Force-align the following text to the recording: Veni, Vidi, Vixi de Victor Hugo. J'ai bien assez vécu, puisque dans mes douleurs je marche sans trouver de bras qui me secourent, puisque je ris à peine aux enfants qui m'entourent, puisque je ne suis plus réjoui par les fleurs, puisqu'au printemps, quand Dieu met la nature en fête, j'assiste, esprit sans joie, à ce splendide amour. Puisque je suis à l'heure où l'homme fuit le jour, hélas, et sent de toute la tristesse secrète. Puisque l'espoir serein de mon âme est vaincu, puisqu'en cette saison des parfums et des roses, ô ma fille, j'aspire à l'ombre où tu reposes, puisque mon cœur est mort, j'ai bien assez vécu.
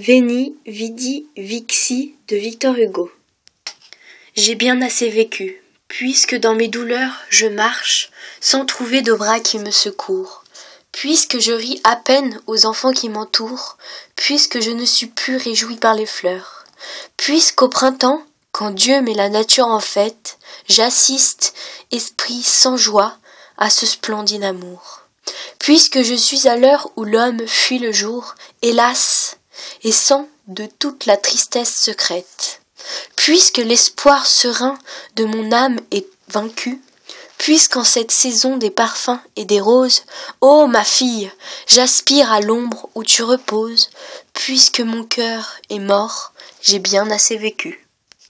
Veni, 0.00 0.54
Vidi, 0.64 1.26
Vixi 1.36 2.14
de 2.28 2.36
Victor 2.36 2.76
Hugo. 2.76 3.10
J'ai 4.36 4.54
bien 4.54 4.80
assez 4.80 5.08
vécu, 5.08 5.60
puisque 5.88 6.36
dans 6.36 6.54
mes 6.54 6.68
douleurs 6.68 7.14
je 7.30 7.46
marche 7.46 8.12
sans 8.40 8.64
trouver 8.64 9.02
de 9.02 9.12
bras 9.12 9.40
qui 9.40 9.58
me 9.58 9.72
secourent, 9.72 10.44
puisque 10.92 11.40
je 11.40 11.50
ris 11.50 11.80
à 11.82 11.96
peine 11.96 12.40
aux 12.46 12.64
enfants 12.64 12.92
qui 12.92 13.08
m'entourent, 13.08 13.76
puisque 14.14 14.60
je 14.60 14.70
ne 14.70 14.84
suis 14.84 15.08
plus 15.08 15.36
réjoui 15.36 15.74
par 15.74 15.94
les 15.94 16.06
fleurs, 16.06 16.64
puisqu'au 17.16 17.68
printemps, 17.68 18.22
quand 18.52 18.70
Dieu 18.70 19.02
met 19.02 19.14
la 19.14 19.28
nature 19.28 19.66
en 19.66 19.80
fête, 19.80 20.38
j'assiste, 20.68 21.54
esprit 21.90 22.44
sans 22.44 22.76
joie, 22.76 23.18
à 23.56 23.68
ce 23.68 23.84
splendide 23.84 24.44
amour. 24.44 25.08
Puisque 25.58 26.02
je 26.02 26.14
suis 26.14 26.46
à 26.46 26.56
l'heure 26.56 26.88
où 26.94 27.02
l'homme 27.02 27.44
fuit 27.48 27.80
le 27.80 27.90
jour, 27.90 28.36
hélas, 28.62 29.17
et 29.82 29.92
sent 29.92 30.26
de 30.46 30.66
toute 30.78 31.06
la 31.06 31.16
tristesse 31.16 31.74
secrète. 31.74 32.60
Puisque 33.16 33.58
l'espoir 33.58 34.26
serein 34.26 34.78
de 35.16 35.24
mon 35.24 35.52
âme 35.52 35.78
est 35.90 36.06
vaincu, 36.28 36.80
puisqu'en 37.38 37.84
cette 37.84 38.10
saison 38.10 38.56
des 38.56 38.70
parfums 38.70 39.20
et 39.36 39.44
des 39.44 39.60
roses, 39.60 40.02
ô 40.40 40.66
ma 40.66 40.84
fille, 40.84 41.30
j'aspire 41.66 42.32
à 42.32 42.40
l'ombre 42.40 42.88
où 42.94 43.04
tu 43.04 43.22
reposes, 43.22 43.90
puisque 44.34 44.80
mon 44.80 45.04
cœur 45.04 45.56
est 45.70 45.78
mort, 45.78 46.32
j'ai 46.62 46.78
bien 46.78 47.10
assez 47.10 47.36
vécu. 47.36 47.87